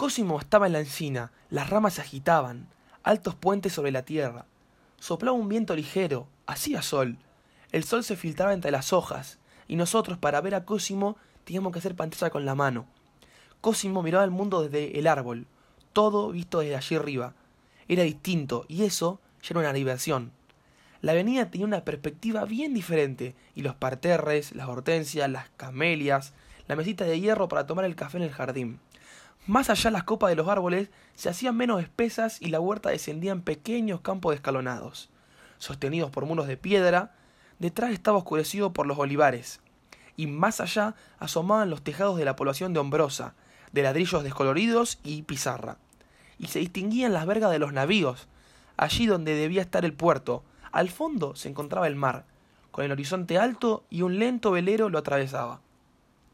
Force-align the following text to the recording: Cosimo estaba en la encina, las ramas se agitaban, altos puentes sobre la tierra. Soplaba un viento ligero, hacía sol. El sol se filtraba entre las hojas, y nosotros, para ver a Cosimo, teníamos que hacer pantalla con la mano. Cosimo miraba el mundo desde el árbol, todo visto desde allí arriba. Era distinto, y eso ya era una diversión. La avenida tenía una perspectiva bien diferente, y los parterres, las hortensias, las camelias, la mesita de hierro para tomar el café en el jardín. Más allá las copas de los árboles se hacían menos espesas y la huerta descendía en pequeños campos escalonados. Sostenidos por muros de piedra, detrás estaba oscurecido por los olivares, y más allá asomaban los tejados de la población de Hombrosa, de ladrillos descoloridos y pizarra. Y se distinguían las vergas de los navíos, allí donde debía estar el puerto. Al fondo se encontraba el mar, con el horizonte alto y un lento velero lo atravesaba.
Cosimo 0.00 0.40
estaba 0.40 0.66
en 0.66 0.72
la 0.72 0.78
encina, 0.78 1.30
las 1.50 1.68
ramas 1.68 1.92
se 1.92 2.00
agitaban, 2.00 2.68
altos 3.02 3.34
puentes 3.34 3.74
sobre 3.74 3.90
la 3.90 4.02
tierra. 4.02 4.46
Soplaba 4.98 5.36
un 5.36 5.50
viento 5.50 5.76
ligero, 5.76 6.26
hacía 6.46 6.80
sol. 6.80 7.18
El 7.70 7.84
sol 7.84 8.02
se 8.02 8.16
filtraba 8.16 8.54
entre 8.54 8.70
las 8.70 8.94
hojas, 8.94 9.38
y 9.68 9.76
nosotros, 9.76 10.16
para 10.16 10.40
ver 10.40 10.54
a 10.54 10.64
Cosimo, 10.64 11.18
teníamos 11.44 11.70
que 11.70 11.80
hacer 11.80 11.96
pantalla 11.96 12.30
con 12.30 12.46
la 12.46 12.54
mano. 12.54 12.86
Cosimo 13.60 14.02
miraba 14.02 14.24
el 14.24 14.30
mundo 14.30 14.62
desde 14.62 14.98
el 14.98 15.06
árbol, 15.06 15.46
todo 15.92 16.30
visto 16.30 16.60
desde 16.60 16.76
allí 16.76 16.96
arriba. 16.96 17.34
Era 17.86 18.02
distinto, 18.02 18.64
y 18.68 18.84
eso 18.84 19.20
ya 19.42 19.48
era 19.50 19.60
una 19.60 19.74
diversión. 19.74 20.32
La 21.02 21.12
avenida 21.12 21.50
tenía 21.50 21.66
una 21.66 21.84
perspectiva 21.84 22.46
bien 22.46 22.72
diferente, 22.72 23.34
y 23.54 23.60
los 23.60 23.74
parterres, 23.74 24.54
las 24.54 24.66
hortensias, 24.66 25.28
las 25.28 25.50
camelias, 25.58 26.32
la 26.68 26.76
mesita 26.76 27.04
de 27.04 27.20
hierro 27.20 27.48
para 27.48 27.66
tomar 27.66 27.84
el 27.84 27.96
café 27.96 28.16
en 28.16 28.22
el 28.22 28.32
jardín. 28.32 28.80
Más 29.50 29.68
allá 29.68 29.90
las 29.90 30.04
copas 30.04 30.30
de 30.30 30.36
los 30.36 30.46
árboles 30.46 30.90
se 31.16 31.28
hacían 31.28 31.56
menos 31.56 31.82
espesas 31.82 32.40
y 32.40 32.50
la 32.50 32.60
huerta 32.60 32.90
descendía 32.90 33.32
en 33.32 33.42
pequeños 33.42 34.00
campos 34.00 34.36
escalonados. 34.36 35.10
Sostenidos 35.58 36.12
por 36.12 36.24
muros 36.24 36.46
de 36.46 36.56
piedra, 36.56 37.16
detrás 37.58 37.90
estaba 37.90 38.18
oscurecido 38.18 38.72
por 38.72 38.86
los 38.86 38.96
olivares, 38.96 39.60
y 40.14 40.28
más 40.28 40.60
allá 40.60 40.94
asomaban 41.18 41.68
los 41.68 41.82
tejados 41.82 42.16
de 42.16 42.24
la 42.24 42.36
población 42.36 42.72
de 42.72 42.78
Hombrosa, 42.78 43.34
de 43.72 43.82
ladrillos 43.82 44.22
descoloridos 44.22 45.00
y 45.02 45.22
pizarra. 45.22 45.78
Y 46.38 46.46
se 46.46 46.60
distinguían 46.60 47.12
las 47.12 47.26
vergas 47.26 47.50
de 47.50 47.58
los 47.58 47.72
navíos, 47.72 48.28
allí 48.76 49.06
donde 49.06 49.34
debía 49.34 49.62
estar 49.62 49.84
el 49.84 49.94
puerto. 49.94 50.44
Al 50.70 50.90
fondo 50.90 51.34
se 51.34 51.48
encontraba 51.48 51.88
el 51.88 51.96
mar, 51.96 52.24
con 52.70 52.84
el 52.84 52.92
horizonte 52.92 53.36
alto 53.36 53.82
y 53.90 54.02
un 54.02 54.20
lento 54.20 54.52
velero 54.52 54.90
lo 54.90 54.98
atravesaba. 55.00 55.60